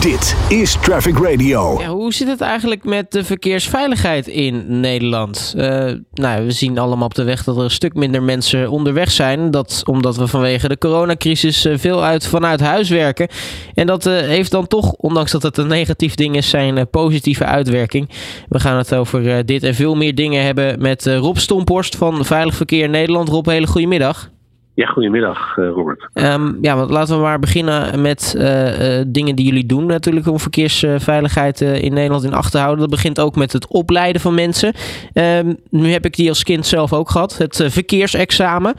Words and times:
Dit 0.00 0.36
is 0.48 0.76
Traffic 0.80 1.18
Radio. 1.18 1.80
Ja, 1.80 1.88
hoe 1.88 2.14
zit 2.14 2.28
het 2.28 2.40
eigenlijk 2.40 2.84
met 2.84 3.12
de 3.12 3.24
verkeersveiligheid 3.24 4.26
in 4.26 4.80
Nederland? 4.80 5.54
Uh, 5.56 5.92
nou, 6.12 6.44
we 6.44 6.50
zien 6.50 6.78
allemaal 6.78 7.06
op 7.06 7.14
de 7.14 7.22
weg 7.22 7.44
dat 7.44 7.56
er 7.56 7.62
een 7.62 7.70
stuk 7.70 7.94
minder 7.94 8.22
mensen 8.22 8.70
onderweg 8.70 9.10
zijn. 9.10 9.50
Dat 9.50 9.82
omdat 9.84 10.16
we 10.16 10.26
vanwege 10.26 10.68
de 10.68 10.78
coronacrisis 10.78 11.64
eh, 11.64 11.78
veel 11.78 12.04
uit, 12.04 12.26
vanuit 12.26 12.60
huis 12.60 12.88
werken. 12.88 13.28
En 13.74 13.86
dat 13.86 14.06
uh, 14.06 14.18
heeft 14.18 14.50
dan 14.50 14.66
toch, 14.66 14.92
ondanks 14.92 15.30
dat 15.30 15.42
het 15.42 15.56
een 15.56 15.68
negatief 15.68 16.14
ding 16.14 16.36
is, 16.36 16.48
zijn 16.48 16.90
positieve 16.90 17.44
uitwerking. 17.44 18.08
We 18.48 18.60
gaan 18.60 18.76
het 18.76 18.94
over 18.94 19.46
dit 19.46 19.62
en 19.62 19.74
veel 19.74 19.94
meer 19.94 20.14
dingen 20.14 20.44
hebben 20.44 20.80
met 20.82 21.06
Rob 21.06 21.36
Stomporst 21.36 21.96
van 21.96 22.24
Veilig 22.24 22.54
Verkeer 22.54 22.88
Nederland. 22.88 23.28
Rob, 23.28 23.46
hele 23.46 23.66
goede 23.66 23.86
middag. 23.86 24.30
Ja, 24.74 24.86
goedemiddag 24.86 25.56
uh, 25.56 25.68
Robert. 25.68 26.08
Um, 26.14 26.58
ja, 26.60 26.76
want 26.76 26.90
laten 26.90 27.16
we 27.16 27.22
maar 27.22 27.38
beginnen 27.38 28.00
met 28.00 28.34
uh, 28.36 28.98
uh, 28.98 29.04
dingen 29.06 29.36
die 29.36 29.46
jullie 29.46 29.66
doen 29.66 29.86
natuurlijk 29.86 30.26
om 30.26 30.38
verkeersveiligheid 30.38 31.60
in 31.60 31.92
Nederland 31.92 32.24
in 32.24 32.34
acht 32.34 32.52
te 32.52 32.58
houden. 32.58 32.80
Dat 32.80 32.90
begint 32.90 33.20
ook 33.20 33.36
met 33.36 33.52
het 33.52 33.66
opleiden 33.66 34.20
van 34.20 34.34
mensen. 34.34 34.74
Um, 35.14 35.56
nu 35.70 35.92
heb 35.92 36.04
ik 36.04 36.16
die 36.16 36.28
als 36.28 36.42
kind 36.42 36.66
zelf 36.66 36.92
ook 36.92 37.10
gehad, 37.10 37.38
het 37.38 37.64
verkeersexamen. 37.66 38.74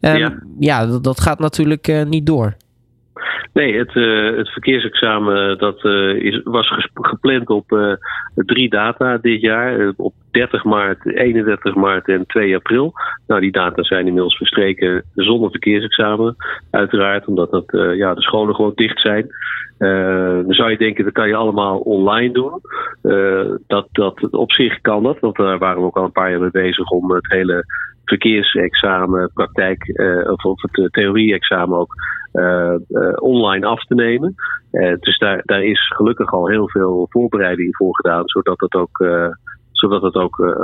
Um, 0.00 0.16
ja, 0.16 0.42
ja 0.58 0.86
dat, 0.86 1.04
dat, 1.04 1.20
gaat 1.20 1.38
natuurlijk 1.38 2.04
niet 2.08 2.26
door. 2.26 2.56
Nee, 3.58 3.78
het, 3.78 3.94
het 4.36 4.48
verkeersexamen 4.48 5.58
dat, 5.58 5.84
uh, 5.84 6.14
is, 6.14 6.40
was 6.44 6.88
gepland 6.94 7.48
op 7.48 7.98
drie 8.34 8.70
data 8.70 9.16
dit 9.16 9.40
jaar. 9.40 9.92
op 9.96 10.14
30 10.30 10.64
maart, 10.64 11.06
31 11.16 11.74
maart 11.74 12.08
en 12.08 12.26
2 12.26 12.54
april. 12.54 12.92
Nou, 13.26 13.40
die 13.40 13.52
data 13.52 13.82
zijn 13.82 14.06
inmiddels 14.06 14.36
verstreken 14.36 15.04
zonder 15.14 15.50
verkeersexamen. 15.50 16.36
Uiteraard, 16.70 17.26
omdat 17.26 17.50
dat, 17.50 17.64
ja, 17.96 18.14
de 18.14 18.22
scholen 18.22 18.54
gewoon 18.54 18.72
dicht 18.74 19.00
zijn. 19.00 19.26
dan 20.44 20.54
zou 20.54 20.70
je 20.70 20.78
denken, 20.78 21.04
dat 21.04 21.12
kan 21.12 21.28
je 21.28 21.34
allemaal 21.34 21.78
online 21.78 22.32
doen. 22.32 22.60
dat, 23.66 23.88
dat, 23.92 24.30
op 24.30 24.52
zich 24.52 24.80
kan 24.80 25.02
dat, 25.02 25.18
want 25.20 25.36
daar 25.36 25.58
waren 25.58 25.80
we 25.80 25.86
ook 25.86 25.96
al 25.96 26.04
een 26.04 26.12
paar 26.12 26.30
jaar 26.30 26.40
mee 26.40 26.50
bezig 26.50 26.90
om 26.90 27.10
het 27.10 27.32
hele 27.32 27.64
verkeersexamen, 28.08 29.30
praktijk, 29.34 30.00
of, 30.30 30.44
of 30.44 30.62
het 30.62 30.92
theorie-examen 30.92 31.78
ook 31.78 31.94
uh, 32.32 32.74
online 33.14 33.66
af 33.66 33.84
te 33.84 33.94
nemen. 33.94 34.34
Uh, 34.72 34.94
dus 35.00 35.18
daar, 35.18 35.42
daar 35.44 35.62
is 35.62 35.92
gelukkig 35.96 36.32
al 36.32 36.48
heel 36.48 36.68
veel 36.68 37.06
voorbereiding 37.10 37.76
voor 37.76 37.96
gedaan, 37.96 38.22
zodat 38.24 38.60
het 38.60 38.74
ook, 38.74 39.06
zodat 39.72 40.14
ook 40.14 40.56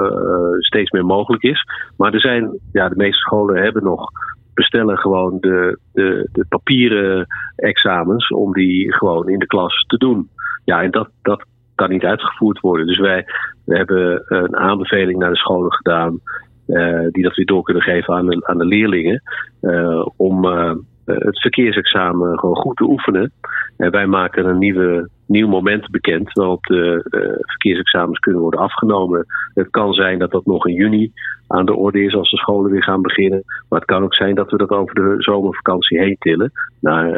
steeds 0.59 0.91
meer 0.91 1.05
mogelijk 1.05 1.43
is. 1.43 1.65
Maar 1.97 2.13
er 2.13 2.21
zijn, 2.21 2.59
ja, 2.73 2.89
de 2.89 2.97
meeste 2.97 3.19
scholen 3.19 3.63
hebben 3.63 3.83
nog 3.83 4.11
bestellen 4.55 4.99
gewoon 4.99 5.37
de, 5.41 5.79
de, 5.93 6.29
de 6.33 6.47
papieren 6.49 7.27
examens 7.57 8.29
om 8.29 8.53
die 8.53 8.95
gewoon 8.95 9.29
in 9.29 9.39
de 9.39 9.47
klas 9.47 9.85
te 9.87 9.97
doen. 9.97 10.29
Ja, 10.65 10.83
en 10.83 10.91
dat, 10.91 11.09
dat 11.23 11.45
kan 11.75 11.91
niet 11.91 12.05
uitgevoerd 12.05 12.61
worden. 12.61 12.87
Dus 12.87 12.99
wij, 12.99 13.25
we 13.65 13.77
hebben 13.77 14.23
een 14.27 14.57
aanbeveling 14.57 15.19
naar 15.19 15.31
de 15.31 15.37
scholen 15.37 15.73
gedaan. 15.73 16.21
Uh, 16.67 17.07
die 17.11 17.23
dat 17.23 17.35
weer 17.35 17.47
door 17.47 17.63
kunnen 17.63 17.83
geven 17.83 18.15
aan 18.15 18.27
de, 18.27 18.47
aan 18.47 18.59
de 18.59 18.65
leerlingen. 18.65 19.23
Uh, 19.61 20.07
om 20.17 20.45
uh, 20.45 20.75
het 21.05 21.41
verkeersexamen 21.41 22.39
gewoon 22.39 22.57
goed 22.57 22.77
te 22.77 22.85
oefenen. 22.85 23.33
En 23.77 23.91
wij 23.91 24.07
maken 24.07 24.47
een 24.47 24.59
nieuwe, 24.59 25.09
nieuw 25.27 25.49
moment 25.49 25.91
bekend 25.91 26.33
waarop 26.33 26.63
de 26.65 27.01
verkeersexamens 27.41 28.19
kunnen 28.19 28.41
worden 28.41 28.61
afgenomen. 28.61 29.27
Het 29.55 29.71
kan 29.71 29.93
zijn 29.93 30.19
dat 30.19 30.31
dat 30.31 30.47
nog 30.47 30.67
in 30.67 30.75
juni 30.75 31.13
aan 31.47 31.67
de 31.67 31.75
orde 31.75 32.05
is 32.05 32.15
als 32.15 32.31
de 32.31 32.37
scholen 32.37 32.71
weer 32.71 32.83
gaan 32.83 33.03
beginnen. 33.03 33.43
Maar 33.69 33.79
het 33.79 33.89
kan 33.89 34.03
ook 34.03 34.15
zijn 34.15 34.35
dat 34.35 34.51
we 34.51 34.57
dat 34.57 34.71
over 34.71 34.95
de 34.95 35.15
zomervakantie 35.19 35.99
heen 35.99 36.17
tillen 36.19 36.53
naar 36.81 37.13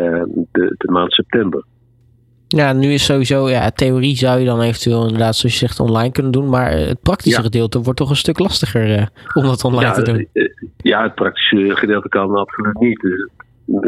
de, 0.53 0.75
de 0.79 0.91
maand 0.91 1.13
september. 1.13 1.65
Ja, 2.57 2.73
nu 2.73 2.93
is 2.93 3.05
sowieso, 3.05 3.49
ja, 3.49 3.71
theorie 3.71 4.17
zou 4.17 4.39
je 4.39 4.45
dan 4.45 4.61
eventueel 4.61 5.03
inderdaad, 5.03 5.37
zoals 5.37 5.59
je 5.59 5.67
zegt, 5.67 5.81
online 5.81 6.13
kunnen 6.13 6.33
doen. 6.33 6.49
Maar 6.49 6.71
het 6.71 7.01
praktische 7.01 7.43
gedeelte 7.43 7.81
wordt 7.83 7.99
toch 7.99 8.11
een 8.11 8.17
stuk 8.17 8.39
lastiger 8.39 8.99
uh, 8.99 9.07
om 9.35 9.43
dat 9.43 9.65
online 9.65 9.87
ja, 9.87 9.93
te 9.93 10.03
doen. 10.03 10.29
Ja, 10.77 11.03
het 11.03 11.15
praktische 11.15 11.77
gedeelte 11.77 12.09
kan 12.09 12.37
absoluut 12.37 12.79
niet. 12.79 13.01
Dus, 13.01 13.29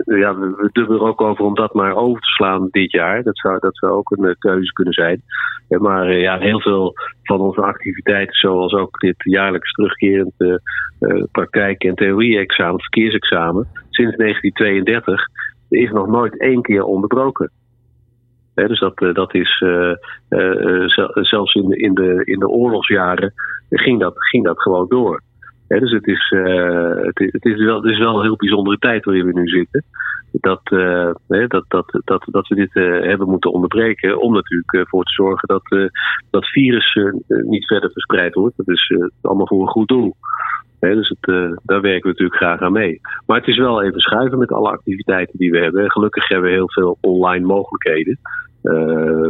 ja, 0.04 0.38
we 0.38 0.68
dubbelen 0.72 1.00
er 1.00 1.08
ook 1.08 1.20
over 1.20 1.44
om 1.44 1.54
dat 1.54 1.74
maar 1.74 1.94
over 1.94 2.20
te 2.20 2.28
slaan 2.28 2.68
dit 2.70 2.92
jaar. 2.92 3.22
Dat 3.22 3.38
zou, 3.38 3.58
dat 3.58 3.76
zou 3.76 3.92
ook 3.92 4.10
een 4.10 4.36
keuze 4.38 4.72
kunnen 4.72 4.94
zijn. 4.94 5.22
Ja, 5.68 5.78
maar 5.78 6.12
ja, 6.12 6.38
heel 6.38 6.60
veel 6.60 6.94
van 7.22 7.40
onze 7.40 7.60
activiteiten, 7.60 8.34
zoals 8.34 8.72
ook 8.72 9.00
dit 9.00 9.16
jaarlijks 9.16 9.72
terugkerend 9.72 10.32
uh, 10.38 11.22
praktijk- 11.30 11.84
en 11.84 11.94
theorie-examen, 11.94 12.80
verkeersexamen, 12.80 13.68
sinds 13.90 14.16
1932, 14.16 15.26
is 15.68 15.90
nog 15.90 16.06
nooit 16.06 16.40
één 16.40 16.62
keer 16.62 16.84
onderbroken 16.84 17.50
dus 18.66 18.80
dat, 18.80 19.00
eh, 19.00 19.14
dat 19.14 19.34
is 19.34 19.60
uh, 19.60 19.94
uh, 20.28 20.88
zelfs 21.12 21.54
in, 21.54 21.70
in, 21.70 21.94
de, 21.94 22.22
in 22.24 22.38
de 22.38 22.48
oorlogsjaren 22.48 23.32
ging 23.70 24.00
dat, 24.00 24.14
ging 24.16 24.44
dat 24.44 24.62
gewoon 24.62 24.88
door. 24.88 25.22
dus 25.68 25.90
het 25.90 26.06
is, 26.06 26.34
het, 27.04 27.20
is, 27.20 27.32
het, 27.32 27.44
is 27.44 27.64
wel, 27.64 27.82
het 27.82 27.92
is 27.92 27.98
wel 27.98 28.16
een 28.16 28.24
heel 28.24 28.36
bijzondere 28.36 28.78
tijd 28.78 29.04
waarin 29.04 29.26
we 29.26 29.32
nu 29.32 29.46
zitten. 29.46 29.84
Dat, 30.32 30.60
dat, 31.48 31.64
dat, 31.68 32.00
dat, 32.04 32.24
dat 32.30 32.48
we 32.48 32.54
dit 32.54 32.74
hebben 33.04 33.28
moeten 33.28 33.52
onderbreken 33.52 34.20
om 34.20 34.32
natuurlijk 34.32 34.88
voor 34.88 35.04
te 35.04 35.12
zorgen 35.12 35.48
dat 35.48 35.90
dat 36.30 36.46
virus 36.46 36.98
niet 37.26 37.66
verder 37.66 37.90
verspreid 37.90 38.34
wordt. 38.34 38.56
Dat 38.56 38.68
is 38.68 38.92
allemaal 39.22 39.46
voor 39.46 39.60
een 39.60 39.68
goed 39.68 39.88
doel. 39.88 40.16
dus 40.80 41.08
het, 41.08 41.52
daar 41.62 41.80
werken 41.80 42.02
we 42.02 42.08
natuurlijk 42.08 42.36
graag 42.36 42.60
aan 42.60 42.72
mee. 42.72 43.00
Maar 43.26 43.38
het 43.38 43.48
is 43.48 43.58
wel 43.58 43.82
even 43.82 44.00
schuiven 44.00 44.38
met 44.38 44.52
alle 44.52 44.70
activiteiten 44.70 45.38
die 45.38 45.50
we 45.50 45.58
hebben. 45.58 45.90
Gelukkig 45.90 46.28
hebben 46.28 46.48
we 46.48 46.56
heel 46.56 46.70
veel 46.70 46.98
online 47.00 47.46
mogelijkheden. 47.46 48.18
Uh, 48.62 48.74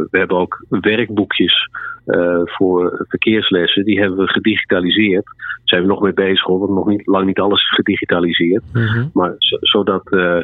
we 0.09 0.17
hebben 0.17 0.37
ook 0.37 0.65
werkboekjes 0.69 1.69
uh, 2.05 2.41
voor 2.43 3.05
verkeerslessen. 3.07 3.85
Die 3.85 3.99
hebben 3.99 4.17
we 4.17 4.27
gedigitaliseerd. 4.27 5.25
Daar 5.25 5.61
zijn 5.63 5.81
we 5.81 5.87
nog 5.87 6.01
mee 6.01 6.13
bezig 6.13 6.43
hoor, 6.43 6.59
want 6.59 6.71
nog 6.71 6.87
niet, 6.87 7.07
lang 7.07 7.25
niet 7.25 7.39
alles 7.39 7.61
is 7.61 7.73
gedigitaliseerd. 7.73 8.63
Mm 8.73 8.81
-hmm. 8.81 9.09
Maar 9.13 9.33
zodat 9.59 10.11
uh, 10.11 10.39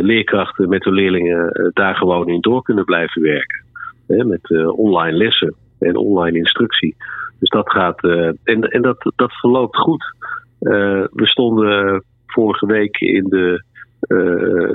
leerkrachten 0.00 0.68
met 0.68 0.82
de 0.82 0.92
leerlingen 0.92 1.70
daar 1.74 1.94
gewoon 1.94 2.28
in 2.28 2.40
door 2.40 2.62
kunnen 2.62 2.84
blijven 2.84 3.22
werken. 3.22 3.64
Hè, 4.06 4.24
met 4.24 4.70
online 4.76 5.16
lessen 5.16 5.54
en 5.78 5.96
online 5.96 6.38
instructie. 6.38 6.96
Dus 7.38 7.48
dat 7.48 7.70
gaat. 7.70 8.02
en 8.44 8.62
en 8.62 8.82
dat, 8.82 9.12
dat 9.16 9.32
verloopt 9.32 9.76
goed. 9.76 10.14
we 11.12 11.26
stonden 11.26 12.02
vorige 12.26 12.66
week 12.66 12.96
in 13.00 13.24
de 13.24 13.62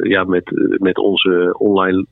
ja, 0.01 0.23
met, 0.23 0.51
met 0.79 0.97
onze 0.97 1.55
online, 1.57 2.05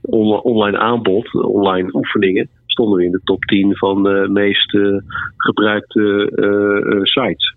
on 0.00 0.40
online 0.42 0.78
aanbod, 0.78 1.34
online 1.34 1.94
oefeningen, 1.94 2.48
stonden 2.66 2.98
we 2.98 3.04
in 3.04 3.10
de 3.10 3.20
top 3.24 3.44
10 3.44 3.76
van 3.76 4.02
de 4.02 4.28
meest 4.30 4.74
uh, 4.74 4.98
gebruikte 5.36 6.30
sites. 7.02 7.54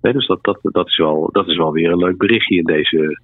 dus 0.00 0.26
dat, 0.26 0.38
dat, 0.42 0.58
dat, 0.62 0.86
is 0.86 0.96
wel, 0.96 1.28
dat 1.32 1.48
is 1.48 1.56
wel 1.56 1.72
weer 1.72 1.90
een 1.90 1.98
leuk 1.98 2.18
berichtje 2.18 2.56
in 2.56 2.64
deze 2.64 3.20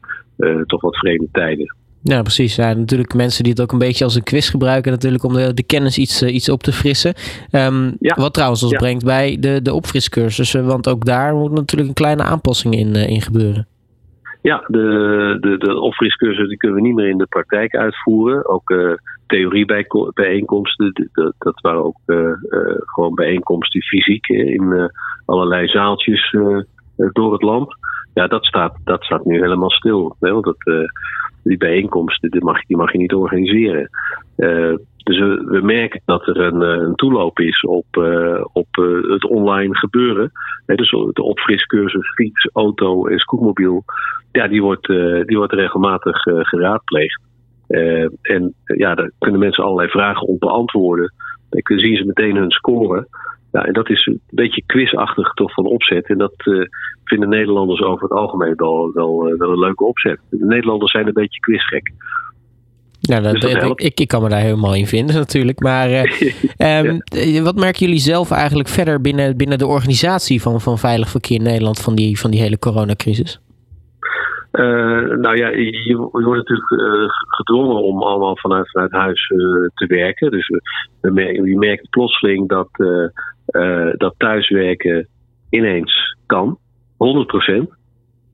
toch 0.66 0.80
wat 0.80 0.96
vreemde 0.96 1.28
tijden. 1.32 1.74
Ja, 2.04 2.22
precies. 2.22 2.56
Ja, 2.56 2.72
natuurlijk 2.72 3.14
mensen 3.14 3.42
die 3.42 3.52
het 3.52 3.62
ook 3.62 3.72
een 3.72 3.78
beetje 3.78 4.04
als 4.04 4.14
een 4.14 4.22
quiz 4.22 4.50
gebruiken, 4.50 4.92
natuurlijk 4.92 5.24
om 5.24 5.32
de, 5.32 5.54
de 5.54 5.62
kennis 5.62 5.98
iets, 5.98 6.22
iets 6.22 6.48
op 6.48 6.62
te 6.62 6.72
frissen. 6.72 7.14
Um, 7.50 7.96
ja. 8.00 8.14
Wat 8.14 8.34
trouwens 8.34 8.62
ons 8.62 8.72
ja. 8.72 8.78
brengt 8.78 9.04
bij 9.04 9.36
de, 9.40 9.62
de 9.62 9.74
opfriscursussen, 9.74 10.66
want 10.66 10.88
ook 10.88 11.04
daar 11.04 11.34
moet 11.34 11.52
natuurlijk 11.52 11.88
een 11.88 11.94
kleine 11.94 12.22
aanpassing 12.22 12.74
in, 12.74 12.94
in 12.94 13.20
gebeuren. 13.20 13.66
Ja, 14.50 14.64
de, 14.66 15.36
de, 15.40 15.56
de 15.58 15.80
opfriscursus 15.80 16.48
die 16.48 16.56
kunnen 16.56 16.76
we 16.76 16.86
niet 16.86 16.94
meer 16.94 17.08
in 17.08 17.18
de 17.18 17.26
praktijk 17.26 17.74
uitvoeren. 17.74 18.48
Ook 18.48 18.70
uh, 18.70 18.92
theoriebijeenkomsten, 19.26 21.08
dat, 21.12 21.34
dat 21.38 21.60
waren 21.60 21.84
ook 21.84 21.98
uh, 22.06 22.18
uh, 22.18 22.76
gewoon 22.76 23.14
bijeenkomsten 23.14 23.82
fysiek 23.82 24.28
in 24.28 24.90
allerlei 25.24 25.68
zaaltjes 25.68 26.36
door 27.12 27.32
het 27.32 27.42
land. 27.42 27.76
Ja, 28.14 28.26
dat 28.26 28.44
staat, 28.44 28.76
dat 28.84 29.04
staat 29.04 29.24
nu 29.24 29.40
helemaal 29.40 29.70
stil. 29.70 30.16
Want 30.18 30.44
dat, 30.44 30.90
die 31.42 31.56
bijeenkomsten 31.56 32.30
die 32.30 32.44
mag, 32.44 32.64
die 32.66 32.76
mag 32.76 32.92
je 32.92 32.98
niet 32.98 33.14
organiseren. 33.14 33.90
Dus 35.04 35.18
we, 35.18 35.60
merken 35.62 36.00
dat 36.04 36.26
er 36.26 36.40
een, 36.40 36.60
een 36.60 36.94
toeloop 36.94 37.38
is 37.38 37.60
op, 37.60 37.86
uh, 37.98 38.44
op 38.52 38.66
uh, 38.80 39.10
het 39.10 39.24
online 39.24 39.76
gebeuren. 39.76 40.30
Dus 40.66 40.90
de 40.90 41.22
opfriscursus 41.22 42.12
fiets, 42.14 42.48
auto 42.52 43.06
en 43.06 43.18
scootmobiel. 43.18 43.84
Ja, 44.32 44.48
die 44.48 44.62
wordt, 44.62 44.86
die 45.26 45.36
wordt 45.36 45.52
regelmatig 45.52 46.16
geraadpleegd. 46.22 47.22
en 48.22 48.54
ja, 48.64 48.94
daar 48.94 49.10
kunnen 49.18 49.40
mensen 49.40 49.64
allerlei 49.64 49.88
vragen 49.88 50.26
op 50.26 50.40
beantwoorden. 50.40 51.12
Dan 51.48 51.78
zien 51.78 51.96
ze 51.96 52.04
meteen 52.04 52.36
hun 52.36 52.50
score. 52.50 53.08
Ja, 53.52 53.64
en 53.64 53.72
dat 53.72 53.90
is 53.90 54.06
een 54.06 54.20
beetje 54.30 54.62
quizachtig 54.66 55.32
toch 55.32 55.52
van 55.52 55.66
opzet. 55.66 56.06
En 56.06 56.18
dat 56.18 56.34
vinden 57.04 57.28
Nederlanders 57.28 57.80
over 57.80 58.02
het 58.02 58.18
algemeen 58.18 58.54
wel, 58.56 58.92
wel, 58.92 59.36
wel 59.38 59.50
een 59.50 59.58
leuke 59.58 59.84
opzet. 59.84 60.18
De 60.30 60.44
Nederlanders 60.46 60.90
zijn 60.90 61.06
een 61.06 61.12
beetje 61.12 61.40
quizgek. 61.40 61.92
Ja, 63.06 63.20
dat, 63.20 63.40
dus 63.40 63.52
dat 63.52 63.80
ik, 63.80 64.00
ik 64.00 64.08
kan 64.08 64.22
me 64.22 64.28
daar 64.28 64.40
helemaal 64.40 64.74
in 64.74 64.86
vinden 64.86 65.16
natuurlijk. 65.16 65.60
Maar 65.60 65.90
uh, 65.90 66.02
um, 66.84 67.02
ja. 67.34 67.42
wat 67.42 67.56
merken 67.56 67.86
jullie 67.86 68.00
zelf 68.00 68.30
eigenlijk 68.30 68.68
verder 68.68 69.00
binnen, 69.00 69.36
binnen 69.36 69.58
de 69.58 69.66
organisatie 69.66 70.42
van, 70.42 70.60
van 70.60 70.78
Veilig 70.78 71.08
Verkeer 71.08 71.40
Nederland 71.40 71.80
van 71.80 71.94
die, 71.94 72.18
van 72.18 72.30
die 72.30 72.40
hele 72.40 72.58
coronacrisis? 72.58 73.38
nou 75.20 75.36
ja, 75.36 75.48
je, 75.48 75.82
je, 75.84 75.96
wordt 75.96 76.48
natuurlijk 76.48 77.12
gedwongen 77.26 77.82
om 77.82 78.02
allemaal 78.02 78.36
vanuit, 78.36 78.70
vanuit 78.70 78.92
huis 78.92 79.26
te 79.74 79.86
werken. 79.88 80.30
Dus 80.30 80.46
je 81.00 81.56
merkt 81.58 81.90
plotseling 81.90 82.48
dat, 82.48 82.68
dat 83.96 84.14
thuiswerken 84.16 85.08
ineens 85.50 86.16
kan, 86.26 86.58
100%. 86.92 87.83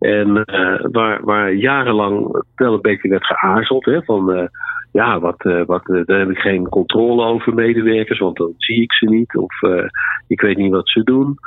En 0.01 0.45
waar, 0.93 1.25
waar 1.25 1.55
jarenlang 1.55 2.45
wel 2.55 2.75
een 2.75 2.81
beetje 2.81 3.09
werd 3.09 3.27
geaarzeld, 3.27 3.85
hè, 3.85 4.03
van 4.03 4.51
ja, 4.93 5.21
wat, 5.21 5.45
uh, 5.45 5.65
wat, 5.67 5.87
daar 6.05 6.19
heb 6.19 6.31
ik 6.31 6.39
geen 6.39 6.69
controle 6.69 7.25
over 7.25 7.55
medewerkers, 7.55 8.19
want 8.19 8.37
dan 8.37 8.55
zie 8.57 8.83
ik 8.83 8.93
ze 8.93 9.07
niet. 9.07 9.37
Of 9.37 9.53
ik 10.27 10.41
weet 10.41 10.57
niet 10.57 10.73
wat 10.73 10.89
ze 10.89 11.03
doen, 11.03 11.39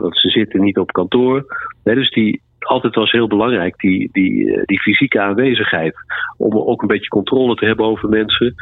want 0.00 0.18
ze 0.18 0.28
zitten 0.28 0.60
niet 0.60 0.78
op 0.78 0.92
kantoor. 0.92 1.44
Dus 1.82 2.10
die, 2.10 2.42
altijd 2.58 2.94
was 2.94 3.10
heel 3.10 3.26
belangrijk, 3.26 3.76
die, 3.76 4.08
die, 4.12 4.62
die 4.64 4.80
fysieke 4.80 5.20
aanwezigheid. 5.20 5.94
Om 6.36 6.58
ook 6.58 6.82
een 6.82 6.88
beetje 6.88 7.08
controle 7.08 7.54
te 7.54 7.66
hebben 7.66 7.86
over 7.86 8.08
mensen. 8.08 8.54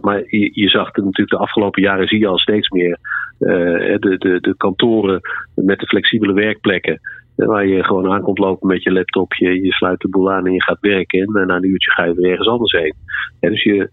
maar 0.00 0.22
je, 0.26 0.50
je 0.52 0.68
zag 0.68 0.86
het 0.86 1.04
natuurlijk 1.04 1.30
de 1.30 1.38
afgelopen 1.38 1.82
jaren, 1.82 2.08
zie 2.08 2.18
je 2.18 2.26
al 2.26 2.38
steeds 2.38 2.68
meer. 2.68 2.98
de, 3.38 4.16
de, 4.18 4.40
de 4.40 4.54
kantoren 4.56 5.20
met 5.54 5.78
de 5.78 5.86
flexibele 5.86 6.32
werkplekken. 6.32 7.00
Waar 7.46 7.66
je 7.66 7.84
gewoon 7.84 8.12
aankomt 8.12 8.38
lopen 8.38 8.68
met 8.68 8.82
je 8.82 8.92
laptopje, 8.92 9.62
je 9.62 9.72
sluit 9.72 10.00
de 10.00 10.08
boel 10.08 10.32
aan 10.32 10.46
en 10.46 10.52
je 10.52 10.62
gaat 10.62 10.80
werken. 10.80 11.20
En 11.20 11.46
na 11.46 11.56
een 11.56 11.68
uurtje 11.68 11.90
ga 11.90 12.04
je 12.04 12.14
weer 12.14 12.30
ergens 12.30 12.48
anders 12.48 12.72
heen. 12.72 12.94
dus 13.40 13.62
je, 13.62 13.90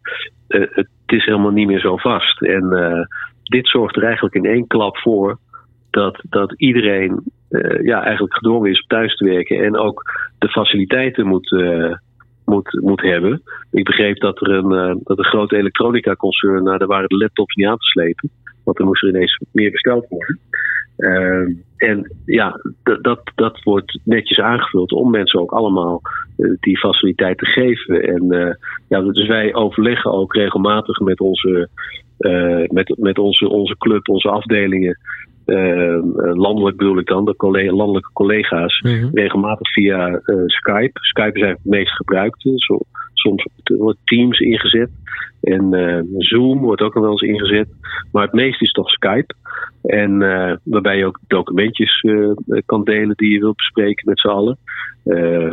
uh, 0.48 0.68
het 0.70 0.88
is 1.06 1.26
helemaal 1.26 1.52
niet 1.52 1.68
meer 1.68 1.80
zo 1.80 1.98
vast. 1.98 2.42
En 2.42 2.64
uh, 2.64 3.02
dit 3.44 3.68
zorgt 3.68 3.96
er 3.96 4.04
eigenlijk 4.04 4.36
in 4.36 4.46
één 4.46 4.68
klap 4.68 4.98
voor 4.98 5.40
dat, 5.90 6.22
dat 6.30 6.54
iedereen 6.58 7.24
uh, 7.50 7.84
ja, 7.84 8.04
eigenlijk 8.04 8.34
gedwongen 8.34 8.72
is 8.72 8.82
om 8.82 8.88
thuis 8.88 9.16
te 9.16 9.26
werken. 9.26 9.64
En 9.64 9.78
ook 9.78 10.04
de 10.38 10.50
faciliteiten 10.50 11.28
moet, 11.28 11.52
moet, 12.46 12.80
moet 12.82 13.02
hebben. 13.02 13.42
Ik 13.72 13.84
begreep 13.84 14.20
dat 14.20 14.42
er 14.42 14.50
een, 14.50 15.00
dat 15.04 15.18
een 15.18 15.26
grote 15.26 15.58
elektronica 15.58 16.16
concern, 16.16 16.64
nou, 16.64 16.78
daar 16.78 16.88
waren 16.88 17.10
de 17.10 17.18
laptops 17.18 17.56
niet 17.56 17.68
aan 17.68 17.78
te 17.78 17.86
slepen. 17.86 18.30
Want 18.64 18.80
er 18.80 18.86
moest 18.86 19.04
er 19.04 19.10
ineens 19.10 19.42
meer 19.52 19.72
besteld 19.72 20.06
worden. 20.10 20.40
En 21.86 22.16
ja, 22.26 22.60
dat, 23.02 23.32
dat 23.36 23.64
wordt 23.64 24.00
netjes 24.04 24.40
aangevuld 24.40 24.92
om 24.92 25.12
mensen 25.12 25.40
ook 25.40 25.52
allemaal 25.52 26.02
uh, 26.38 26.52
die 26.60 26.78
faciliteit 26.78 27.38
te 27.38 27.46
geven. 27.46 28.02
En 28.02 28.34
uh, 28.34 28.54
ja, 28.88 29.02
dus 29.02 29.28
wij 29.28 29.54
overleggen 29.54 30.12
ook 30.12 30.34
regelmatig 30.34 31.00
met 31.00 31.20
onze, 31.20 31.70
uh, 32.20 32.68
met, 32.68 32.96
met 32.98 33.18
onze, 33.20 33.50
onze 33.50 33.78
club, 33.78 34.10
onze 34.10 34.30
afdelingen. 34.30 34.98
landelijk 36.34 36.78
bedoel 36.78 36.98
ik 36.98 37.08
dan, 37.08 37.26
de 37.26 37.36
collega, 37.36 37.72
landelijke 37.72 38.12
collega's, 38.14 38.82
mm 38.82 38.92
-hmm. 38.92 39.10
regelmatig 39.14 39.72
via 39.72 40.22
Skype. 40.46 41.00
Skype 41.00 41.34
is 41.34 41.42
eigenlijk 41.42 41.64
het 41.64 41.72
meest 41.72 41.96
gebruikte. 41.96 42.52
Zo, 42.56 42.80
soms 43.26 43.48
wordt 43.64 44.00
Teams 44.04 44.40
ingezet. 44.40 44.90
En 45.42 45.74
uh, 45.74 46.00
Zoom 46.18 46.60
wordt 46.60 46.82
ook 46.82 46.94
nog 46.94 47.04
wel 47.04 47.12
eens 47.12 47.22
ingezet. 47.22 47.68
Maar 48.12 48.24
het 48.24 48.34
meest 48.34 48.62
is 48.62 48.72
toch 48.72 48.90
Skype. 48.90 49.34
En 49.82 50.22
uh, 50.22 50.54
waarbij 50.64 50.98
je 50.98 51.06
ook 51.06 51.20
documentjes 51.28 52.04
uh, 52.04 52.32
kan 52.66 52.84
delen 52.84 53.16
die 53.16 53.34
je 53.34 53.40
wilt 53.40 53.56
bespreken 53.56 54.10
met 54.10 54.20
z'n 54.20 54.28
allen. 54.28 54.58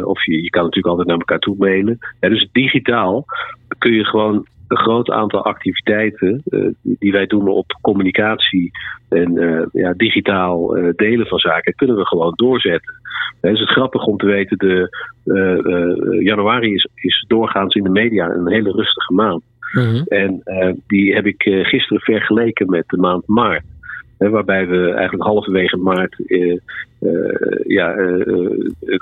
of 0.04 0.24
je, 0.24 0.42
je 0.42 0.50
kan 0.50 0.62
natuurlijk 0.62 0.86
altijd 0.86 1.08
naar 1.08 1.18
elkaar 1.18 1.38
toe 1.38 1.56
mailen. 1.58 1.98
Dus 2.20 2.48
digitaal 2.52 3.24
kun 3.78 3.92
je 3.92 4.04
gewoon 4.04 4.46
een 4.72 4.78
groot 4.78 5.10
aantal 5.10 5.44
activiteiten 5.44 6.42
die 6.82 7.12
wij 7.12 7.26
doen 7.26 7.48
op 7.48 7.78
communicatie 7.80 8.70
en 9.08 9.32
ja, 9.72 9.92
digitaal 9.96 10.66
delen 10.96 11.26
van 11.26 11.38
zaken, 11.38 11.74
kunnen 11.74 11.96
we 11.96 12.06
gewoon 12.06 12.32
doorzetten. 12.36 12.94
Het 13.40 13.52
is 13.52 13.70
grappig 13.70 14.04
om 14.04 14.16
te 14.16 14.26
weten, 14.26 14.58
de, 14.58 14.88
januari 16.20 16.74
is, 16.74 16.88
is 16.94 17.24
doorgaans 17.28 17.74
in 17.74 17.82
de 17.82 17.90
media 17.90 18.30
een 18.30 18.48
hele 18.48 18.70
rustige 18.70 19.12
maand. 19.12 19.42
Mhm. 19.72 20.02
En 20.06 20.42
die 20.86 21.14
heb 21.14 21.26
ik 21.26 21.42
gisteren 21.42 22.02
vergeleken 22.02 22.70
met 22.70 22.84
de 22.86 22.96
maand 22.96 23.26
maart. 23.26 23.64
Hè, 24.18 24.30
waarbij 24.30 24.66
we 24.66 24.90
eigenlijk 24.90 25.28
halverwege 25.28 25.76
maart 25.76 26.14
uh, 26.18 26.58
ja, 27.66 27.94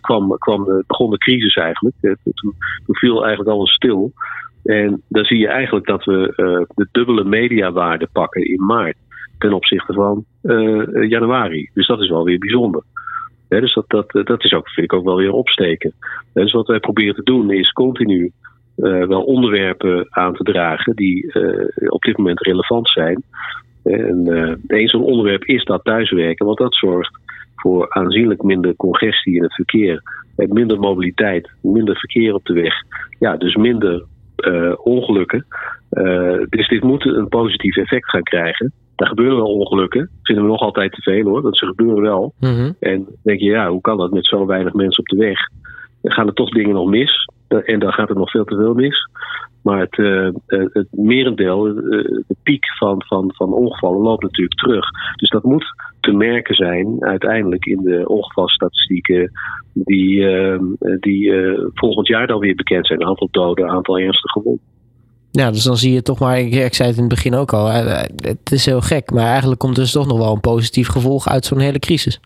kwam, 0.00 0.38
kwam, 0.38 0.84
begon 0.86 1.10
de 1.10 1.18
crisis 1.18 1.54
eigenlijk. 1.54 1.96
Toen, 2.00 2.54
toen, 2.86 2.94
viel 2.94 3.24
eigenlijk 3.24 3.56
alles 3.56 3.74
stil. 3.74 4.12
En 4.64 5.02
dan 5.08 5.24
zie 5.24 5.38
je 5.38 5.48
eigenlijk 5.48 5.86
dat 5.86 6.04
we 6.04 6.32
de 6.74 6.88
dubbele 6.92 7.24
mediawaarde 7.24 8.08
pakken 8.12 8.44
in 8.44 8.64
maart 8.64 8.96
ten 9.38 9.52
opzichte 9.52 9.92
van 9.92 10.24
januari. 11.08 11.70
Dus 11.74 11.86
dat 11.86 12.00
is 12.00 12.08
wel 12.08 12.24
weer 12.24 12.38
bijzonder. 12.38 12.82
dus 13.48 13.74
dat, 13.74 13.84
dat, 13.88 14.26
dat 14.26 14.44
is 14.44 14.52
ook, 14.52 14.68
vind 14.68 14.92
ik 14.92 14.98
ook 14.98 15.04
wel 15.04 15.16
weer 15.16 15.32
opsteken. 15.32 15.92
dus 16.32 16.52
wat 16.52 16.66
wij 16.66 16.80
proberen 16.80 17.14
te 17.14 17.22
doen 17.22 17.50
is 17.50 17.72
continu 17.72 18.32
wel 18.74 19.22
onderwerpen 19.22 20.06
aan 20.10 20.34
te 20.34 20.42
dragen 20.42 20.96
die 20.96 21.32
op 21.88 22.02
dit 22.02 22.16
moment 22.16 22.40
relevant 22.40 22.88
zijn. 22.88 23.22
En 23.82 24.26
een 24.66 24.88
zo'n 24.88 25.02
onderwerp 25.02 25.44
is 25.44 25.64
dat 25.64 25.84
thuiswerken, 25.84 26.46
want 26.46 26.58
dat 26.58 26.74
zorgt 26.74 27.18
voor 27.56 27.90
aanzienlijk 27.90 28.42
minder 28.42 28.76
congestie 28.76 29.34
in 29.34 29.42
het 29.42 29.54
verkeer. 29.54 30.02
Minder 30.36 30.78
mobiliteit, 30.78 31.50
minder 31.62 31.96
verkeer 31.96 32.34
op 32.34 32.44
de 32.44 32.52
weg. 32.52 32.74
Ja, 33.18 33.36
dus 33.36 33.56
minder 33.56 34.04
ongelukken. 34.82 35.46
dus 36.48 36.68
dit 36.68 36.82
moet 36.82 37.04
een 37.04 37.28
positief 37.28 37.76
effect 37.76 38.10
gaan 38.10 38.22
krijgen. 38.22 38.72
Er 38.96 39.06
gebeuren 39.06 39.36
wel 39.36 39.54
ongelukken. 39.54 40.10
Vinden 40.22 40.44
we 40.44 40.50
nog 40.50 40.60
altijd 40.60 40.92
te 40.92 41.02
veel 41.02 41.24
hoor. 41.24 41.42
Dat 41.42 41.56
ze 41.56 41.66
gebeuren 41.66 42.02
wel. 42.02 42.32
Mm 42.40 42.54
-hmm. 42.54 42.76
En 42.80 43.04
dan 43.04 43.14
denk 43.22 43.40
je, 43.40 43.46
ja, 43.46 43.68
hoe 43.68 43.80
kan 43.80 43.96
dat 43.96 44.10
met 44.10 44.26
zo 44.26 44.46
weinig 44.46 44.72
mensen 44.72 44.98
op 44.98 45.08
de 45.08 45.16
weg? 45.16 45.38
Dan 46.02 46.12
gaan 46.12 46.26
er 46.26 46.32
toch 46.32 46.48
dingen 46.48 46.74
nog 46.74 46.88
mis. 46.88 47.28
En 47.58 47.78
dan 47.78 47.92
gaat 47.92 48.08
het 48.08 48.18
nog 48.18 48.30
veel 48.30 48.44
te 48.44 48.56
veel 48.56 48.74
mis. 48.74 49.08
Maar 49.62 49.80
het, 49.80 49.98
uh, 49.98 50.28
het 50.46 50.86
merendeel, 50.90 51.68
uh, 51.68 51.74
de 52.26 52.36
piek 52.42 52.64
van, 52.78 53.02
van, 53.06 53.32
van 53.34 53.52
ongevallen 53.52 54.00
loopt 54.00 54.22
natuurlijk 54.22 54.60
terug. 54.60 54.84
Dus 55.16 55.30
dat 55.30 55.42
moet 55.42 55.64
te 56.00 56.12
merken 56.12 56.54
zijn 56.54 56.96
uiteindelijk 57.00 57.64
in 57.64 57.82
de 57.82 58.08
ongevalstatistieken 58.08 59.30
die, 59.72 60.16
uh, 60.16 60.60
die 61.00 61.32
volgend 61.74 62.06
jaar 62.06 62.26
dan 62.26 62.38
weer 62.38 62.54
bekend 62.54 62.86
zijn. 62.86 63.04
Aantal 63.06 63.28
doden, 63.30 63.68
aantal 63.68 63.98
ernstige 63.98 64.40
gewonden. 64.40 64.64
Ja, 65.30 65.50
dus 65.50 65.64
dan 65.64 65.76
zie 65.76 65.92
je 65.92 66.02
toch 66.02 66.18
maar, 66.18 66.38
ik, 66.38 66.54
ik 66.54 66.74
zei 66.74 66.88
het 66.88 66.98
in 66.98 67.04
het 67.04 67.14
begin 67.14 67.34
ook 67.34 67.52
al, 67.52 67.70
het 68.16 68.50
is 68.52 68.66
heel 68.66 68.80
gek. 68.80 69.10
Maar 69.10 69.26
eigenlijk 69.26 69.60
komt 69.60 69.76
dus 69.76 69.92
toch 69.92 70.06
nog 70.06 70.18
wel 70.18 70.32
een 70.32 70.40
positief 70.40 70.88
gevolg 70.88 71.28
uit 71.28 71.44
zo'n 71.44 71.58
hele 71.58 71.78
crisis. 71.78 72.20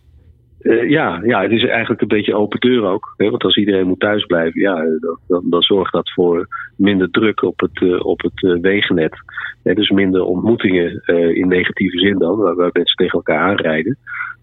Uh, 0.65 0.91
ja, 0.91 1.21
ja, 1.25 1.43
het 1.43 1.51
is 1.51 1.65
eigenlijk 1.65 2.01
een 2.01 2.09
beetje 2.09 2.35
open 2.35 2.61
deur 2.61 2.85
ook. 2.85 3.15
Hè? 3.17 3.31
Want 3.31 3.45
als 3.45 3.57
iedereen 3.57 3.87
moet 3.87 4.01
thuis 4.01 4.25
blijven, 4.25 4.61
ja, 4.61 4.85
dan, 5.27 5.51
dan 5.51 5.63
zorgt 5.63 5.93
dat 5.93 6.13
voor 6.13 6.47
minder 6.77 7.11
druk 7.11 7.43
op 7.43 7.61
het, 7.61 7.81
uh, 7.81 8.07
op 8.07 8.23
het 8.23 8.61
wegennet. 8.61 9.17
Hè? 9.63 9.75
Dus 9.75 9.91
minder 9.91 10.23
ontmoetingen 10.23 11.03
in 11.35 11.49
negatieve 11.49 11.99
zin 11.99 12.19
dan, 12.19 12.37
waar, 12.37 12.55
waar 12.55 12.71
mensen 12.73 12.97
tegen 12.97 13.19
elkaar 13.19 13.39
aanrijden. 13.39 13.99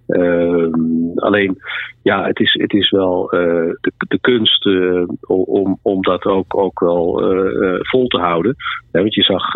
Ehm, 0.07 0.71
alleen, 1.15 1.57
ja, 2.03 2.25
het 2.25 2.39
is, 2.39 2.53
het 2.53 2.73
is 2.73 2.89
wel 2.89 3.27
de, 3.27 3.91
de 3.97 4.19
kunst 4.19 4.65
om, 5.27 5.79
om 5.81 6.01
dat 6.01 6.25
ook, 6.25 6.57
ook 6.57 6.79
wel 6.79 7.21
vol 7.81 8.07
te 8.07 8.19
houden. 8.19 8.55
want 8.91 9.15
je 9.15 9.23
zag, 9.23 9.53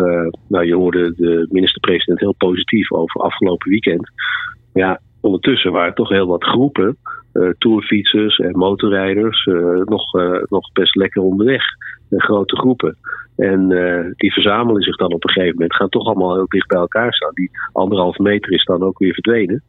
nou, 0.48 0.66
je 0.66 0.74
hoorde 0.74 1.14
de 1.14 1.46
minister-president 1.50 2.20
heel 2.20 2.34
positief 2.38 2.92
over 2.92 3.20
afgelopen 3.20 3.70
weekend. 3.70 4.10
Ja, 4.72 5.00
ondertussen 5.20 5.72
waren 5.72 5.94
toch 5.94 6.08
heel 6.08 6.26
wat 6.26 6.44
groepen, 6.44 6.96
uh, 7.32 7.50
tourfietsers 7.58 8.38
en 8.38 8.58
motorrijders, 8.58 9.46
uh, 9.46 9.82
nog, 9.84 10.14
uh, 10.14 10.42
nog 10.48 10.72
best 10.72 10.96
lekker 10.96 11.22
onderweg. 11.22 11.62
grote 12.10 12.56
groepen. 12.56 12.96
En 13.36 13.68
die 14.16 14.32
verzamelen 14.32 14.82
zich 14.82 14.96
dan 14.96 15.12
op 15.12 15.24
een 15.24 15.30
gegeven 15.30 15.54
moment, 15.54 15.74
gaan 15.74 15.88
toch 15.88 16.06
allemaal 16.06 16.34
heel 16.34 16.46
dicht 16.48 16.66
bij 16.66 16.78
elkaar 16.78 17.12
staan. 17.12 17.34
Die 17.34 17.50
anderhalve 17.72 18.22
meter 18.22 18.52
is 18.52 18.64
dan 18.64 18.82
ook 18.82 18.98
weer 18.98 19.12
verdwenen. 19.12 19.62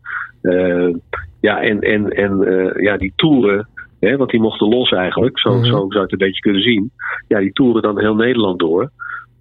ja, 1.40 1.62
en, 1.62 1.80
en, 1.80 2.10
en 2.10 2.40
ja, 2.82 2.98
die 2.98 3.14
toeren, 3.16 3.68
hè, 4.00 4.18
want 4.18 4.30
die 4.30 4.40
mochten 4.40 4.68
los 4.68 4.92
eigenlijk, 4.92 5.40
zo, 5.40 5.50
mm 5.50 5.56
-hmm. 5.56 5.66
zo 5.66 5.72
zou 5.72 5.90
je 5.90 6.00
het 6.00 6.12
een 6.12 6.18
beetje 6.18 6.42
kunnen 6.42 6.62
zien. 6.62 6.92
Ja, 7.28 7.40
die 7.40 7.54
toeren 7.54 7.82
dan 7.82 8.00
heel 8.00 8.16
Nederland 8.16 8.60
door. 8.60 8.92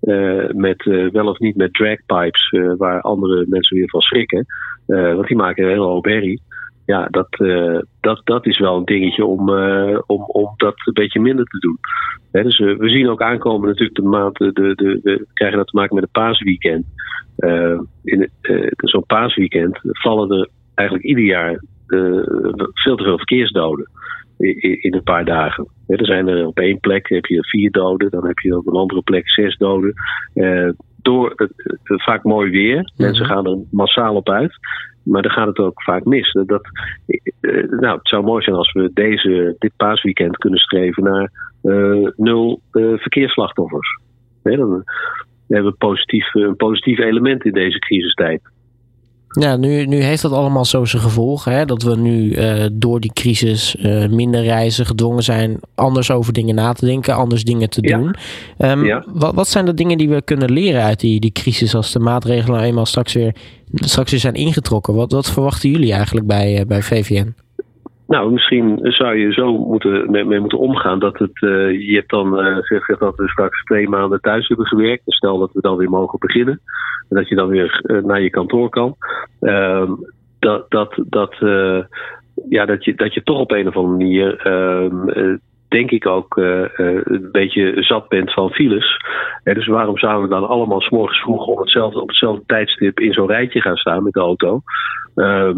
Uh, 0.02 0.48
met 0.48 0.84
uh, 0.84 1.10
wel 1.10 1.26
of 1.26 1.38
niet 1.38 1.56
met 1.56 1.74
dragpipes, 1.74 2.50
uh, 2.50 2.72
waar 2.76 3.00
andere 3.00 3.44
mensen 3.48 3.76
weer 3.76 3.88
van 3.88 4.00
schrikken. 4.00 4.46
Want 4.86 5.26
die 5.26 5.36
maken 5.36 5.64
een 5.64 5.70
hele 5.70 5.84
hoop. 5.84 6.06
Ja, 6.86 7.08
dat, 7.10 7.28
dat, 8.00 8.20
dat 8.24 8.46
is 8.46 8.58
wel 8.58 8.76
een 8.76 8.84
dingetje 8.84 9.24
om, 9.24 9.50
om, 10.06 10.24
om 10.26 10.54
dat 10.56 10.74
een 10.84 10.92
beetje 10.92 11.20
minder 11.20 11.44
te 11.44 11.58
doen. 11.58 11.78
Dus 12.42 12.58
we 12.58 12.88
zien 12.88 13.08
ook 13.08 13.22
aankomen 13.22 13.68
natuurlijk 13.68 13.96
de 13.96 14.02
maand, 14.02 14.36
de, 14.36 14.52
de, 14.52 14.74
de, 14.74 15.00
we 15.02 15.26
krijgen 15.32 15.58
dat 15.58 15.66
te 15.66 15.76
maken 15.76 15.94
met 15.94 16.04
een 16.04 16.22
paasweekend. 16.22 16.84
in 18.04 18.30
zo'n 18.76 19.06
paasweekend 19.06 19.78
vallen 19.82 20.30
er 20.30 20.48
eigenlijk 20.74 21.08
ieder 21.08 21.24
jaar 21.24 21.62
veel 22.74 22.96
te 22.96 23.04
veel 23.04 23.16
verkeersdoden 23.16 23.90
in 24.80 24.94
een 24.94 25.02
paar 25.02 25.24
dagen. 25.24 25.68
Er 25.86 26.06
zijn 26.06 26.28
er 26.28 26.46
op 26.46 26.58
één 26.58 26.80
plek 26.80 27.08
heb 27.08 27.26
je 27.26 27.44
vier 27.44 27.70
doden, 27.70 28.10
dan 28.10 28.26
heb 28.26 28.38
je 28.38 28.56
op 28.56 28.66
een 28.66 28.74
andere 28.74 29.02
plek 29.02 29.30
zes 29.30 29.56
doden. 29.56 29.92
Uh, 31.06 31.12
door 31.12 31.32
het, 31.36 31.52
het, 31.82 32.02
vaak 32.02 32.22
mooi 32.22 32.50
weer, 32.50 32.92
mensen 32.96 33.26
gaan 33.26 33.46
er 33.46 33.58
massaal 33.70 34.14
op 34.14 34.28
uit. 34.30 34.58
maar 35.02 35.22
dan 35.22 35.30
gaat 35.30 35.46
het 35.46 35.58
ook 35.58 35.82
vaak 35.82 36.04
mis. 36.04 36.32
Dat, 36.32 36.62
nou, 37.70 37.96
het 37.96 38.08
zou 38.08 38.24
mooi 38.24 38.42
zijn 38.42 38.56
als 38.56 38.72
we 38.72 38.90
deze, 38.94 39.54
dit 39.58 39.72
paasweekend 39.76 40.36
kunnen 40.36 40.58
streven 40.58 41.02
naar 41.02 41.30
nul 42.16 42.60
verkeersslachtoffers. 42.72 44.00
dan 44.42 44.84
hebben 45.48 45.70
we 45.70 45.76
positief, 45.78 46.34
een 46.34 46.56
positief 46.56 46.98
element 46.98 47.44
in 47.44 47.52
deze 47.52 47.78
crisistijd. 47.78 48.40
Ja, 49.40 49.56
nu, 49.56 49.86
nu 49.86 50.02
heeft 50.02 50.22
dat 50.22 50.32
allemaal 50.32 50.64
zo 50.64 50.84
zijn 50.84 51.02
gevolgen. 51.02 51.52
Hè? 51.52 51.64
Dat 51.64 51.82
we 51.82 51.96
nu 51.96 52.36
uh, 52.36 52.64
door 52.72 53.00
die 53.00 53.12
crisis 53.12 53.76
uh, 53.78 54.08
minder 54.08 54.42
reizen, 54.42 54.86
gedwongen 54.86 55.22
zijn 55.22 55.60
anders 55.74 56.10
over 56.10 56.32
dingen 56.32 56.54
na 56.54 56.72
te 56.72 56.86
denken, 56.86 57.14
anders 57.14 57.44
dingen 57.44 57.70
te 57.70 57.80
doen. 57.80 58.14
Um, 58.58 58.84
ja. 58.84 59.04
wat, 59.06 59.34
wat 59.34 59.48
zijn 59.48 59.64
de 59.64 59.74
dingen 59.74 59.98
die 59.98 60.08
we 60.08 60.22
kunnen 60.22 60.52
leren 60.52 60.82
uit 60.82 61.00
die, 61.00 61.20
die 61.20 61.32
crisis 61.32 61.74
als 61.74 61.92
de 61.92 61.98
maatregelen 61.98 62.60
eenmaal 62.60 62.86
straks 62.86 63.12
weer, 63.12 63.34
straks 63.74 64.10
weer 64.10 64.20
zijn 64.20 64.34
ingetrokken? 64.34 64.94
Wat, 64.94 65.12
wat 65.12 65.30
verwachten 65.30 65.70
jullie 65.70 65.92
eigenlijk 65.92 66.26
bij, 66.26 66.58
uh, 66.60 66.66
bij 66.66 66.82
VVN? 66.82 67.34
Nou, 68.06 68.32
misschien 68.32 68.78
zou 68.82 69.16
je 69.16 69.32
zo 69.32 69.58
moeten, 69.58 70.10
mee, 70.10 70.24
mee 70.24 70.40
moeten 70.40 70.58
omgaan 70.58 70.98
dat 70.98 71.18
het, 71.18 71.42
uh, 71.42 71.88
je 71.88 71.94
hebt 71.94 72.10
dan 72.10 72.46
uh, 72.46 72.98
dat 72.98 73.16
we 73.16 73.28
straks 73.28 73.62
twee 73.62 73.88
maanden 73.88 74.20
thuis 74.20 74.48
hebben 74.48 74.66
gewerkt. 74.66 75.04
Dus 75.04 75.16
stel 75.16 75.38
dat 75.38 75.52
we 75.52 75.60
dan 75.60 75.76
weer 75.76 75.90
mogen 75.90 76.18
beginnen. 76.18 76.60
En 77.08 77.16
dat 77.16 77.28
je 77.28 77.34
dan 77.34 77.48
weer 77.48 77.82
uh, 77.86 78.02
naar 78.02 78.20
je 78.20 78.30
kantoor 78.30 78.68
kan. 78.68 78.96
Uh, 79.40 79.90
dat, 80.38 80.70
dat, 80.70 80.94
dat, 81.06 81.36
ja, 82.48 82.64
dat, 82.64 82.84
je, 82.84 82.94
dat 82.94 83.14
je 83.14 83.22
toch 83.22 83.38
op 83.38 83.50
een 83.50 83.68
of 83.68 83.76
andere 83.76 83.96
manier 83.96 84.36
ehm, 84.36 85.36
denk 85.68 85.90
ik 85.90 86.06
ook 86.06 86.36
een 86.36 87.28
beetje 87.32 87.82
zat 87.82 88.08
bent 88.08 88.32
van 88.32 88.50
files. 88.50 88.96
Uh, 89.44 89.54
dus 89.54 89.66
waarom 89.66 89.98
zouden 89.98 90.22
we 90.22 90.34
dan 90.34 90.48
allemaal 90.48 90.80
s'morgens 90.80 91.20
vroeg 91.20 91.46
om 91.46 91.58
hetzelfde, 91.58 92.00
op 92.00 92.08
hetzelfde 92.08 92.42
tijdstip 92.46 93.00
in 93.00 93.12
zo'n 93.12 93.26
rijtje 93.26 93.60
gaan 93.60 93.76
staan 93.76 94.02
met 94.02 94.12
de 94.12 94.20
auto? 94.20 94.60
Uh, 95.16 95.50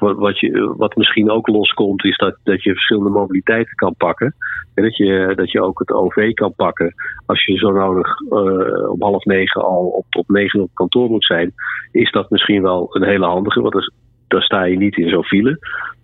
wat, 0.00 0.38
je, 0.38 0.74
wat 0.76 0.96
misschien 0.96 1.30
ook 1.30 1.46
loskomt, 1.48 2.04
is 2.04 2.16
dat, 2.16 2.38
dat 2.42 2.62
je 2.62 2.72
verschillende 2.72 3.10
mobiliteiten 3.10 3.74
kan 3.74 3.94
pakken. 3.96 4.34
En 4.74 4.82
dat 4.82 4.96
je, 4.96 5.32
dat 5.36 5.50
je 5.50 5.62
ook 5.62 5.78
het 5.78 5.92
OV 5.92 6.32
kan 6.32 6.54
pakken. 6.54 6.94
Als 7.26 7.44
je 7.44 7.56
zo 7.56 7.70
nodig 7.70 8.20
uh, 8.20 8.90
om 8.90 9.02
half 9.02 9.24
negen 9.24 9.62
al 9.62 9.86
op, 9.86 10.06
op 10.18 10.28
negen 10.28 10.60
op 10.60 10.70
kantoor 10.74 11.08
moet 11.08 11.24
zijn, 11.24 11.52
is 11.90 12.10
dat 12.10 12.30
misschien 12.30 12.62
wel 12.62 12.88
een 12.90 13.04
hele 13.04 13.26
handige. 13.26 13.60
Want 13.60 13.92
dan 14.28 14.40
sta 14.40 14.64
je 14.64 14.76
niet 14.76 14.96
in 14.96 15.08
zo'n 15.08 15.24
file. 15.24 15.58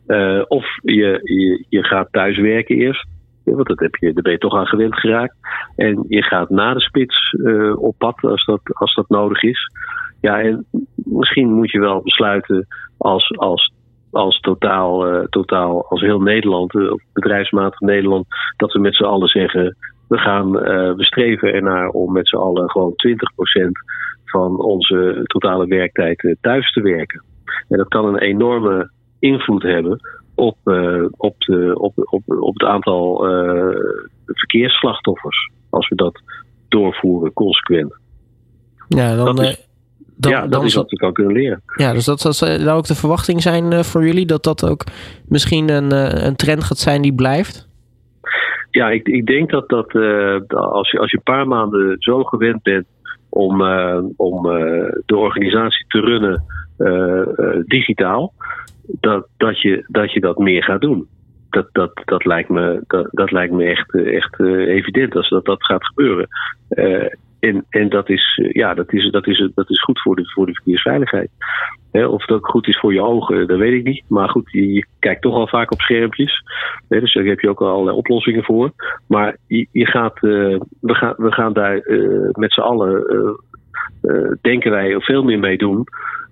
Uh, 0.07 0.43
of 0.49 0.67
je, 0.83 1.21
je, 1.23 1.65
je 1.69 1.85
gaat 1.85 2.09
thuis 2.11 2.39
werken 2.39 2.77
eerst. 2.77 3.07
Want 3.45 3.69
dat 3.69 3.79
heb 3.79 3.95
je, 3.95 4.13
daar 4.13 4.23
ben 4.23 4.33
je 4.33 4.39
toch 4.39 4.57
aan 4.57 4.67
gewend 4.67 4.95
geraakt. 4.95 5.37
En 5.77 6.05
je 6.09 6.23
gaat 6.23 6.51
na 6.51 6.75
de 6.75 6.81
spits 6.81 7.33
uh, 7.33 7.83
op 7.83 7.95
pad 7.99 8.23
als 8.23 8.45
dat, 8.45 8.61
als 8.73 8.95
dat 8.95 9.09
nodig 9.09 9.43
is. 9.43 9.71
Ja, 10.21 10.41
en 10.41 10.67
misschien 10.95 11.53
moet 11.53 11.71
je 11.71 11.81
wel 11.81 12.03
besluiten 12.03 12.67
als, 12.97 13.37
als 13.37 13.73
als 14.15 14.41
totaal, 14.41 15.15
uh, 15.15 15.25
totaal 15.25 15.87
als 15.89 16.01
heel 16.01 16.21
Nederland, 16.21 16.75
uh, 16.75 16.93
bedrijfsmatig 17.13 17.81
Nederland, 17.81 18.27
dat 18.57 18.73
we 18.73 18.79
met 18.79 18.95
z'n 18.95 19.05
allen 19.05 19.29
zeggen: 19.29 19.77
we 20.09 20.19
gaan, 20.19 20.57
uh, 20.57 20.95
we 20.95 21.05
streven 21.05 21.53
ernaar 21.53 21.89
om 21.89 22.13
met 22.13 22.29
z'n 22.29 22.37
allen 22.37 22.71
gewoon 22.71 22.93
20% 22.97 23.71
van 24.25 24.61
onze 24.61 25.21
totale 25.23 25.67
werktijd 25.67 26.37
thuis 26.41 26.73
te 26.73 26.81
werken. 26.81 27.23
En 27.69 27.79
dat 27.79 27.89
kan 27.89 28.07
een 28.07 28.19
enorme 28.19 28.91
invloed 29.19 29.63
hebben 29.63 30.01
op, 30.35 30.57
op, 31.17 31.35
de, 31.39 31.75
op, 31.79 31.93
op, 31.97 32.23
op 32.27 32.55
het 32.55 32.69
aantal 32.69 33.25
verkeersslachtoffers, 34.27 35.51
als 35.71 35.89
we 35.89 35.95
dat 35.95 36.23
doorvoeren 36.69 37.33
consequent. 37.33 37.97
Ja, 38.89 39.15
dan, 39.15 39.55
dan, 40.17 40.33
ja, 40.33 40.41
dat 40.41 40.53
dan 40.53 40.65
is 40.65 40.75
wat 40.75 40.91
we 40.91 40.97
kan 40.97 41.13
kunnen 41.13 41.33
leren. 41.33 41.63
Ja, 41.77 41.93
dus 41.93 42.05
dat, 42.05 42.23
dat 42.23 42.37
zou 42.37 42.69
ook 42.69 42.87
de 42.87 42.95
verwachting 42.95 43.43
zijn 43.43 43.73
uh, 43.73 43.81
voor 43.81 44.05
jullie, 44.05 44.27
dat 44.27 44.45
dat 44.45 44.69
ook 44.69 44.85
misschien 45.29 45.69
een, 45.69 45.93
uh, 45.93 46.25
een 46.25 46.37
trend 46.37 46.65
gaat 46.65 46.79
zijn 46.79 47.03
die 47.03 47.15
blijft? 47.15 47.69
Ja, 48.71 48.91
ik, 48.91 49.09
ik 49.09 49.27
denk 49.27 49.51
dat, 49.51 49.69
dat 49.69 49.95
uh, 49.95 50.41
als, 50.49 50.91
je, 50.91 50.99
als 50.99 51.11
je 51.11 51.17
een 51.17 51.35
paar 51.35 51.49
maanden 51.49 51.97
zo 51.99 52.23
gewend 52.23 52.63
bent 52.63 52.87
om, 53.29 53.63
om 54.17 54.43
de 55.07 55.17
organisatie 55.17 55.87
te 55.89 56.01
runnen 56.01 56.45
digitaal, 57.67 58.33
dat, 58.87 59.27
dat, 59.37 59.61
je, 59.61 59.85
dat 59.89 60.13
je 60.13 60.21
dat 60.21 60.39
meer 60.39 60.63
gaat 60.63 60.81
doen. 60.81 61.09
Dat, 61.51 61.69
dat, 61.73 62.03
dat, 62.05 62.25
lijkt 62.25 62.49
me, 62.49 62.85
dat, 62.87 63.09
dat 63.11 63.31
lijkt 63.31 63.53
me 63.53 63.65
echt, 63.65 63.95
echt 63.95 64.41
evident 64.41 65.17
als 65.17 65.29
dat, 65.29 65.45
dat 65.45 65.65
gaat 65.65 65.87
gebeuren. 65.87 66.29
En, 67.45 67.65
en 67.69 67.89
dat, 67.89 68.09
is, 68.09 68.41
eh, 68.43 68.53
ja, 68.53 68.75
dat, 68.75 68.93
is, 68.93 69.11
dat, 69.11 69.27
is, 69.27 69.51
dat 69.55 69.71
is 69.71 69.83
goed 69.83 70.01
voor 70.01 70.17
de, 70.17 70.31
voor 70.31 70.47
de 70.47 70.55
verkeersveiligheid. 70.55 71.31
of 71.93 72.21
het 72.21 72.31
ook 72.31 72.49
goed 72.49 72.69
is 72.69 72.79
voor 72.79 72.93
je 72.93 73.03
ogen, 73.03 73.47
dat 73.47 73.59
weet 73.59 73.73
ik 73.73 73.85
niet. 73.85 74.05
Maar 74.09 74.29
goed, 74.29 74.51
je, 74.51 74.87
kijkt 74.99 75.23
toch 75.23 75.35
al 75.35 75.49
vaak 75.49 75.73
op 75.73 75.81
schermpjes. 75.81 76.43
dus 76.89 77.13
daar 77.13 77.25
heb 77.25 77.41
je 77.41 77.49
ook 77.49 77.61
al 77.61 77.69
allerlei 77.69 77.97
oplossingen 77.97 78.45
voor. 78.45 78.71
Maar 79.09 79.37
je, 79.47 79.87
gaat, 79.87 80.17
uh, 80.23 80.59
we, 80.81 80.95
gaan, 80.95 81.15
we 81.17 81.33
gaan 81.33 81.53
daar 81.53 81.87
uh, 81.87 82.29
met 82.31 82.53
z'n 82.53 82.61
allen, 82.61 83.05
denken 84.41 84.71
wij, 84.71 85.01
veel 85.01 85.23
meer 85.23 85.39
mee 85.39 85.59
doen. 85.59 85.85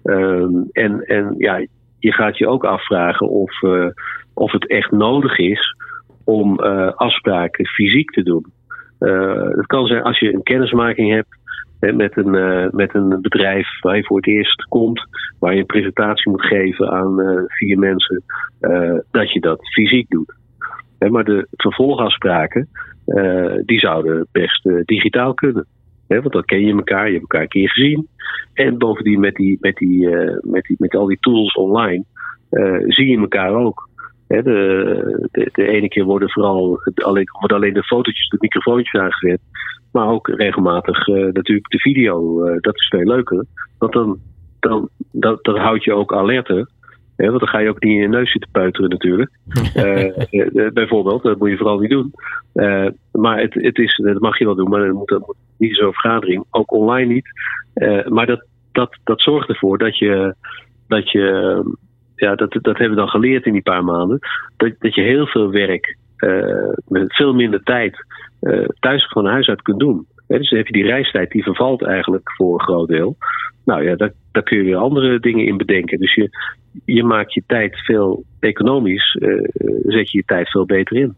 Ehm, 0.03 0.55
en, 0.73 1.01
en 1.07 1.35
ja, 1.39 1.67
je 1.99 2.13
gaat 2.13 2.39
je 2.39 2.49
ook 2.49 2.65
afvragen 2.65 3.29
of, 3.29 3.63
of 4.35 4.53
het 4.53 4.67
echt 4.67 4.91
nodig 4.91 5.39
is 5.39 5.77
om 6.25 6.59
afspraken 6.97 7.67
fysiek 7.67 8.11
te 8.11 8.23
doen. 8.23 8.45
Uh, 9.03 9.57
het 9.57 9.67
kan 9.67 9.87
zijn 9.87 10.03
als 10.03 10.19
je 10.19 10.35
een 10.35 10.43
kennismaking 10.43 11.11
hebt 11.11 11.41
met, 11.97 12.17
een, 12.17 12.35
uh, 12.35 12.71
met 12.71 12.95
een 12.95 13.19
bedrijf 13.21 13.81
waar 13.81 13.97
je 13.97 14.05
voor 14.05 14.17
het 14.17 14.27
eerst 14.27 14.65
komt, 14.65 15.07
waar 15.39 15.55
je 15.55 15.61
een 15.61 15.67
presentatie 15.67 16.31
moet 16.31 16.47
geven 16.47 16.91
aan 16.91 17.21
uh, 17.21 17.43
vier 17.47 17.79
mensen, 17.79 18.23
dat 19.11 19.33
je 19.33 19.41
dat 19.41 19.73
fysiek 19.73 20.09
doet. 20.09 20.35
Maar 21.11 21.25
de 21.25 21.47
vervolgafspraken, 21.51 22.69
die 23.65 23.79
zouden 23.79 24.27
best 24.33 24.69
digitaal 24.85 25.35
kunnen. 25.35 25.67
Want 26.07 26.33
dan 26.33 26.45
ken 26.45 26.61
je 26.61 26.73
elkaar, 26.73 27.07
je 27.07 27.11
hebt 27.11 27.23
elkaar 27.23 27.43
een 27.43 27.49
keer 27.49 27.71
gezien. 27.71 28.09
En 28.55 28.79
bovendien 28.79 29.21
met, 29.21 29.35
die, 29.35 29.59
met, 29.61 29.77
die, 29.77 30.09
met, 30.41 30.65
die, 30.65 30.77
met 30.79 30.95
al 30.95 31.07
die 31.07 31.19
tools 31.21 31.55
online 31.55 32.05
zie 32.87 33.09
je 33.09 33.19
elkaar 33.19 33.55
ook 33.55 33.89
de, 34.41 35.29
de, 35.31 35.49
de, 35.53 35.67
ene 35.67 35.89
keer 35.89 36.05
worden 36.05 36.31
vooral 36.31 36.81
alleen, 36.95 37.29
worden 37.41 37.57
alleen 37.57 37.75
de 37.75 37.83
fotootjes, 37.83 38.29
de 38.29 38.37
microfoontjes 38.41 39.01
aangezet. 39.01 39.41
Maar 39.93 40.09
ook 40.09 40.29
regelmatig 40.29 41.07
uh, 41.07 41.33
natuurlijk 41.33 41.69
de 41.69 41.79
video. 41.79 42.47
Uh, 42.47 42.57
dat 42.61 42.75
is 42.75 42.89
veel 42.89 43.05
leuker. 43.05 43.45
Want 43.79 43.93
dan, 43.93 44.19
dan 44.61 44.89
dat, 45.11 45.45
dat 45.45 45.57
houdt 45.57 45.85
je 45.85 45.93
ook 45.93 46.15
alerter. 46.15 46.69
Hè, 47.17 47.27
want 47.27 47.39
dan 47.39 47.49
ga 47.49 47.59
je 47.59 47.69
ook 47.69 47.83
niet 47.83 47.93
in 47.93 48.01
je 48.01 48.09
neus 48.09 48.31
zitten 48.31 48.51
puiteren 48.51 48.91
natuurlijk. 48.91 49.31
uh, 49.77 50.73
bijvoorbeeld, 50.81 51.23
dat 51.23 51.39
moet 51.39 51.51
je 51.51 51.57
vooral 51.57 51.79
niet 51.79 51.91
doen. 51.91 52.13
maar 53.13 53.41
het, 53.41 53.55
het 53.55 53.79
is, 53.79 53.97
dat 53.97 54.21
mag 54.21 54.39
je 54.39 54.45
wel 54.45 54.55
doen, 54.55 54.69
maar 54.69 54.87
dat 54.87 54.95
moet, 54.95 55.09
dat 55.09 55.27
moet 55.27 55.37
niet 55.59 55.77
zo'n 55.77 55.93
vergadering. 55.93 56.45
Ook 56.51 56.73
online 56.73 57.13
niet. 57.13 57.29
maar 58.09 58.27
dat, 58.27 58.47
dat, 58.73 58.99
dat 59.05 59.21
zorgt 59.21 59.49
ervoor 59.49 59.79
dat 59.79 59.99
je, 59.99 60.35
dat 60.89 61.11
je 61.11 61.65
ja, 62.23 62.35
dat, 62.35 62.53
dat 62.53 62.79
hebben 62.79 62.91
we 62.91 63.03
dan 63.03 63.09
geleerd 63.09 63.47
in 63.47 63.53
die 63.53 63.63
paar 63.63 63.85
maanden. 63.85 64.19
Dat, 64.57 64.73
dat 64.79 64.95
je 64.95 65.03
heel 65.03 65.27
veel 65.27 65.51
werk 65.51 65.97
uh, 66.19 66.73
met 66.89 67.15
veel 67.15 67.35
minder 67.35 67.63
tijd 67.63 68.05
uh, 68.41 68.65
thuis 68.81 69.09
van 69.09 69.27
huis 69.27 69.49
uit 69.49 69.63
kunt 69.63 69.79
doen. 69.79 70.07
dus 70.27 70.49
dan 70.49 70.59
heb 70.59 70.67
je 70.67 70.73
die 70.73 70.87
reistijd, 70.87 71.31
die 71.31 71.43
vervalt 71.43 71.83
eigenlijk 71.83 72.33
voor 72.33 72.55
een 72.55 72.65
groot 72.65 72.89
deel. 72.89 73.17
Nou 73.65 73.85
ja, 73.85 73.97
daar, 73.97 74.13
daar 74.33 74.43
kun 74.43 74.57
je 74.57 74.65
weer 74.65 74.77
andere 74.77 75.21
dingen 75.21 75.47
in 75.47 75.57
bedenken. 75.57 75.99
Dus 75.99 76.15
je, 76.15 76.29
je 76.85 77.05
maakt 77.05 77.35
je 77.35 77.43
tijd 77.47 77.77
veel 77.85 78.25
economisch, 78.41 79.17
uh, 79.21 79.49
zet 79.83 80.11
je 80.11 80.19
je 80.19 80.25
tijd 80.27 80.51
veel 80.51 80.67
beter 80.67 80.97
in. 80.97 81.15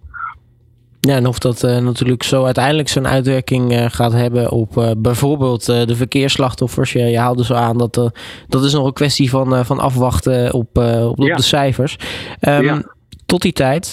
Ja, 1.06 1.16
en 1.16 1.26
of 1.26 1.38
dat 1.38 1.62
uh, 1.62 1.78
natuurlijk 1.78 2.23
zo 2.23 2.44
uiteindelijk 2.44 2.88
zijn 2.88 3.06
uitwerking 3.06 3.73
uh, 3.73 3.84
gaat 3.88 4.12
hebben 4.12 4.50
op 4.50 4.76
uh, 4.76 4.90
bijvoorbeeld 4.99 5.66
de 5.66 5.96
verkeersslachtoffers. 5.96 6.92
Je, 6.92 6.99
je 6.99 7.18
haalde 7.18 7.44
zo 7.44 7.54
aan 7.54 7.78
dat 7.78 8.11
dat 8.49 8.64
is 8.64 8.73
nog 8.73 8.87
een 8.87 8.92
kwestie 8.92 9.30
van, 9.30 9.64
van 9.64 9.78
afwachten 9.78 10.52
op, 10.52 10.78
op, 10.78 11.18
op 11.18 11.26
ja. 11.26 11.37
de 11.37 11.42
cijfers. 11.42 11.96
Um, 12.40 12.62
ja. 12.62 12.82
Tot 13.26 13.42
die 13.42 13.52
tijd 13.52 13.87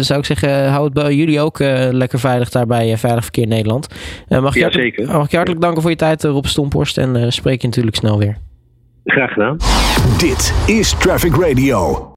zou 0.00 0.18
ik 0.18 0.24
zeggen, 0.24 0.68
hou 0.70 0.84
het 0.84 0.92
bij 0.92 1.14
jullie 1.14 1.40
ook 1.40 1.58
lekker 1.90 2.18
veilig 2.18 2.50
daar 2.50 2.66
bij 2.66 2.96
Veilig 2.96 3.22
Verkeer 3.22 3.46
Nederland. 3.46 3.86
mag, 4.28 4.54
je 4.54 4.60
ja, 4.60 4.70
zeker. 4.70 5.06
mag 5.06 5.24
ik 5.24 5.30
je 5.30 5.36
hartelijk 5.36 5.64
danken 5.64 5.82
voor 5.82 5.90
je 5.90 5.96
tijd, 5.96 6.24
Rob 6.24 6.44
Stomporst. 6.44 6.98
En 6.98 7.32
spreek 7.32 7.60
je 7.60 7.66
natuurlijk 7.66 7.96
snel 7.96 8.18
weer. 8.18 8.36
Graag 9.04 9.32
gedaan. 9.32 9.56
Dit 10.18 10.54
is 10.66 10.90
Traffic 10.98 11.36
Radio. 11.36 12.09